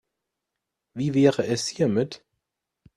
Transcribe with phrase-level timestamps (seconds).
[0.95, 2.25] Wie wäre es hiermit?